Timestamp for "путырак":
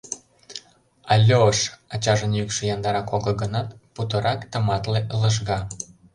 3.93-4.39